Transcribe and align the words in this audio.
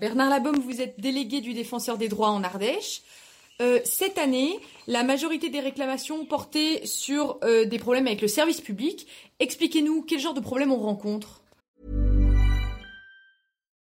Bernard 0.00 0.30
Labaume, 0.30 0.60
vous 0.60 0.80
êtes 0.80 1.00
délégué 1.00 1.40
du 1.40 1.54
défenseur 1.54 1.98
des 1.98 2.08
droits 2.08 2.30
en 2.30 2.44
Ardèche. 2.44 3.02
Euh, 3.60 3.80
cette 3.84 4.16
année, 4.18 4.60
la 4.86 5.02
majorité 5.02 5.50
des 5.50 5.58
réclamations 5.58 6.24
portaient 6.24 6.82
sur 6.84 7.38
euh, 7.42 7.64
des 7.64 7.78
problèmes 7.78 8.06
avec 8.06 8.22
le 8.22 8.28
service 8.28 8.60
public. 8.60 9.08
Expliquez-nous 9.40 10.02
quel 10.02 10.20
genre 10.20 10.34
de 10.34 10.40
problème 10.40 10.70
on 10.70 10.78
rencontre. 10.78 11.42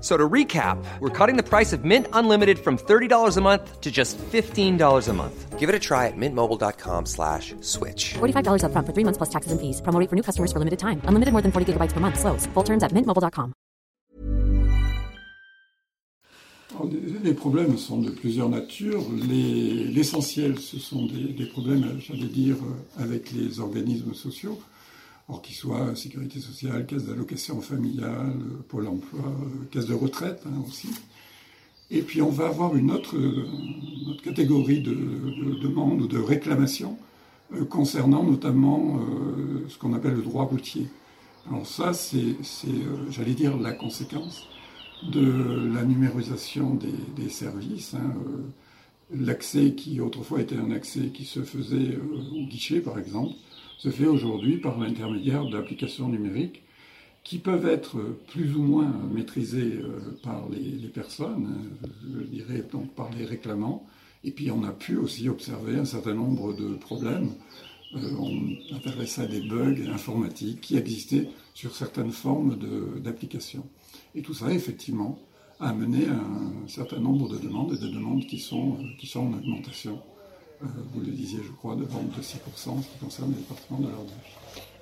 So 0.00 0.16
to 0.16 0.28
recap, 0.28 0.78
we're 1.00 1.10
cutting 1.10 1.36
the 1.36 1.42
price 1.42 1.72
of 1.72 1.84
Mint 1.84 2.06
Unlimited 2.12 2.58
from 2.60 2.78
$30 2.78 3.36
a 3.36 3.40
month 3.40 3.80
to 3.80 3.90
just 3.90 4.16
$15 4.18 5.08
a 5.08 5.12
month. 5.12 5.58
Give 5.58 5.68
it 5.68 5.74
a 5.74 5.78
try 5.80 6.06
at 6.06 6.16
mintmobile.com 6.16 7.06
slash 7.06 7.56
switch. 7.62 8.14
$45 8.14 8.62
up 8.62 8.70
front 8.70 8.86
for 8.86 8.92
three 8.92 9.02
months 9.02 9.16
plus 9.18 9.28
taxes 9.28 9.50
and 9.50 9.60
fees. 9.60 9.80
Promo 9.82 9.98
rate 9.98 10.08
for 10.08 10.14
new 10.14 10.22
customers 10.22 10.52
for 10.52 10.60
limited 10.60 10.78
time. 10.78 11.02
Unlimited 11.04 11.32
more 11.32 11.42
than 11.42 11.50
40 11.50 11.72
gigabytes 11.72 11.92
per 11.92 11.98
month. 11.98 12.20
Slows. 12.20 12.46
Full 12.54 12.62
terms 12.62 12.84
at 12.84 12.92
mintmobile.com. 12.92 13.52
Alors, 16.70 16.84
oh, 16.84 16.90
les, 16.92 17.18
les 17.30 17.34
problèmes 17.34 17.76
sont 17.78 18.00
de 18.00 18.10
plusieurs 18.10 18.48
natures. 18.50 19.02
Les- 19.28 19.84
L'essentiel, 19.88 20.58
ce 20.60 20.78
sont 20.78 21.06
des, 21.06 21.32
des 21.32 21.46
problèmes, 21.46 21.98
j'allais 21.98 22.28
dire, 22.28 22.56
euh, 22.56 23.02
avec 23.02 23.32
les 23.32 23.58
organismes 23.58 24.14
sociaux, 24.14 24.60
alors 25.28 25.42
qu'ils 25.42 25.56
soient 25.56 25.94
sécurité 25.94 26.40
sociale, 26.40 26.86
caisse 26.86 27.04
d'allocation 27.04 27.60
familiale, 27.60 28.32
pôle 28.68 28.88
emploi, 28.88 29.20
euh, 29.20 29.64
caisse 29.70 29.86
de 29.86 29.94
retraite 29.94 30.42
hein, 30.46 30.62
aussi. 30.66 30.88
Et 31.90 32.02
puis 32.02 32.22
on 32.22 32.30
va 32.30 32.46
avoir 32.46 32.76
une 32.76 32.90
autre, 32.90 33.16
euh, 33.16 33.46
catégorie 34.24 34.80
de, 34.80 34.94
de 34.94 35.58
demandes 35.60 36.00
ou 36.00 36.06
de 36.06 36.18
réclamations 36.18 36.96
euh, 37.54 37.64
concernant 37.64 38.24
notamment 38.24 39.00
ce 39.68 39.76
qu'on 39.78 39.92
appelle 39.92 40.14
le 40.14 40.22
droit 40.22 40.44
routier. 40.44 40.88
Alors 41.48 41.66
ça, 41.66 41.92
c'est, 41.92 42.36
j'allais 43.10 43.34
dire, 43.34 43.56
la 43.58 43.72
conséquence 43.72 44.46
de 45.02 45.70
la 45.74 45.84
numérisation 45.84 46.78
des, 47.16 47.28
services. 47.28 47.94
hein, 47.94 48.14
L'accès 49.14 49.72
qui 49.72 50.00
autrefois 50.00 50.40
était 50.40 50.56
un 50.56 50.70
accès 50.70 51.08
qui 51.08 51.24
se 51.24 51.40
faisait 51.42 51.98
au 52.32 52.46
guichet, 52.46 52.80
par 52.80 52.98
exemple, 52.98 53.34
se 53.78 53.90
fait 53.90 54.06
aujourd'hui 54.06 54.58
par 54.58 54.78
l'intermédiaire 54.78 55.46
d'applications 55.46 56.08
numériques 56.08 56.62
qui 57.24 57.38
peuvent 57.38 57.66
être 57.66 57.98
plus 58.28 58.54
ou 58.54 58.62
moins 58.62 58.92
maîtrisées 59.12 59.78
euh, 59.82 60.18
par 60.22 60.48
les, 60.48 60.88
personnes, 60.88 61.46
hein, 61.84 61.88
je 62.14 62.20
dirais 62.24 62.64
donc 62.70 62.94
par 62.94 63.10
les 63.16 63.24
réclamants. 63.24 63.86
Et 64.24 64.30
puis 64.30 64.50
on 64.50 64.64
a 64.64 64.72
pu 64.72 64.96
aussi 64.96 65.28
observer 65.28 65.76
un 65.76 65.84
certain 65.84 66.14
nombre 66.14 66.54
de 66.54 66.74
problèmes, 66.74 67.30
euh, 67.94 67.98
on 68.18 68.76
appellerait 68.76 69.06
ça 69.06 69.26
des 69.26 69.40
bugs 69.40 69.90
informatiques 69.92 70.60
qui 70.60 70.76
existaient 70.76 71.28
sur 71.54 71.74
certaines 71.74 72.12
formes 72.12 72.58
d'applications. 73.00 73.66
Et 74.14 74.22
tout 74.22 74.34
ça, 74.34 74.52
effectivement, 74.52 75.18
a 75.60 75.70
amené 75.70 76.06
à 76.06 76.14
un 76.14 76.66
certain 76.68 76.98
nombre 76.98 77.28
de 77.28 77.38
demandes 77.38 77.74
et 77.74 77.78
de 77.78 77.88
demandes 77.88 78.22
euh, 78.22 78.26
qui 78.26 78.38
sont 79.06 79.20
en 79.20 79.32
augmentation. 79.34 80.00
Vous 80.60 81.00
le 81.00 81.12
disiez, 81.12 81.40
je 81.44 81.52
crois, 81.52 81.76
de 81.76 81.84
vente 81.84 82.10
de 82.16 82.22
6% 82.22 82.70
en 82.70 82.82
ce 82.82 82.88
qui 82.88 82.98
concerne 83.00 83.30
le 83.30 83.36
département 83.36 83.78
de 83.78 83.88
l'Ardèche. 83.88 84.36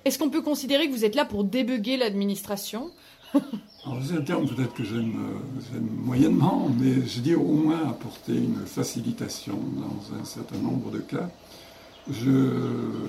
Est-ce 0.05 0.19
qu'on 0.19 0.30
peut 0.30 0.42
considérer 0.42 0.88
que 0.88 0.94
vous 0.94 1.05
êtes 1.05 1.14
là 1.14 1.24
pour 1.24 1.44
débugger 1.44 1.96
l'administration? 1.96 2.92
Alors, 3.34 3.98
c'est 4.04 4.16
un 4.16 4.22
terme 4.22 4.48
peut-être 4.48 4.72
que 4.72 4.84
j'aime 4.84 5.14
euh, 5.16 5.60
j'aime 5.72 5.88
moyennement, 6.04 6.70
mais 6.78 7.06
je 7.06 7.20
dis 7.20 7.34
au 7.34 7.42
moins 7.42 7.88
apporter 7.88 8.32
une 8.32 8.65
facilitation 8.66 9.59
dans 9.76 10.19
un 10.19 10.25
certain 10.25 10.59
nombre 10.59 10.91
de 10.91 10.98
cas. 10.98 11.28
Je, 12.09 12.31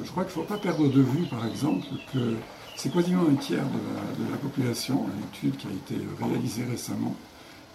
je 0.04 0.10
crois 0.10 0.26
qu'il 0.26 0.40
ne 0.40 0.46
faut 0.46 0.54
pas 0.54 0.58
perdre 0.58 0.88
de 0.88 1.02
vue, 1.02 1.26
par 1.30 1.46
exemple, 1.46 1.86
que 2.12 2.36
c'est 2.76 2.92
quasiment 2.92 3.24
un 3.30 3.36
tiers 3.36 3.66
de 3.66 4.24
la, 4.24 4.26
de 4.28 4.32
la 4.32 4.38
population, 4.38 5.06
une 5.06 5.50
étude 5.50 5.58
qui 5.58 5.68
a 5.68 5.72
été 5.72 6.04
réalisée 6.20 6.64
récemment, 6.66 7.16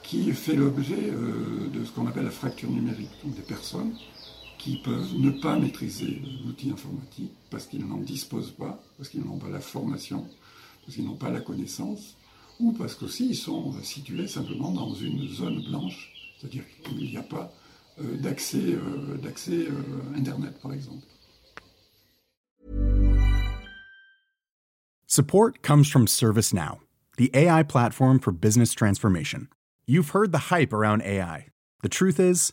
qui 0.02 0.32
fait 0.32 0.54
l'objet 0.54 1.10
euh, 1.10 1.69
de 1.72 1.84
ce 1.84 1.92
qu'on 1.92 2.06
appelle 2.08 2.25
la 2.25 2.31
fracture 2.31 2.70
numérique. 2.70 3.10
Donc 3.25 3.36
des 3.36 3.42
personnes 3.42 3.92
qui 4.62 4.77
peuvent 4.77 5.15
ne 5.19 5.31
pas 5.31 5.59
maîtriser 5.59 6.23
l'outil 6.47 6.71
informatique 6.71 7.33
parce 7.50 7.67
qu'ils 7.67 7.84
n'en 7.84 7.97
disposent 7.97 8.53
pas, 8.53 8.81
parce 8.97 9.09
qu'ils 9.09 9.25
n'ont 9.25 9.37
pas 9.37 9.49
la 9.49 9.59
formation, 9.59 10.25
parce 10.84 10.95
qu'ils 10.95 11.05
n'ont 11.05 11.17
pas 11.17 11.31
la 11.31 11.41
connaissance, 11.41 12.17
ou 12.61 12.71
parce 12.71 12.95
qu'aussi 12.95 13.31
ils 13.31 13.37
sont 13.37 13.73
situés 13.83 14.28
simplement 14.28 14.71
dans 14.71 14.95
une 14.95 15.27
zone 15.27 15.65
blanche, 15.65 16.12
c'est-à-dire 16.39 16.62
qu'il 16.84 17.11
n'y 17.11 17.17
a 17.17 17.25
pas 17.25 17.53
euh, 18.00 18.17
d'accès 18.19 18.59
euh, 18.59 19.19
euh, 19.19 20.17
Internet, 20.17 20.61
par 20.62 20.73
exemple. 20.73 21.06
Support 25.09 25.61
comes 25.62 25.84
from 25.84 26.06
ServiceNow, 26.06 26.79
the 27.19 27.31
AI 27.34 27.65
platform 27.65 28.21
for 28.21 28.31
business 28.31 28.73
transformation. 28.73 29.49
You've 29.89 30.11
heard 30.11 30.31
the 30.31 30.53
hype 30.53 30.73
around 30.73 31.03
AI. 31.03 31.49
The 31.83 31.89
truth 31.89 32.21
is, 32.21 32.53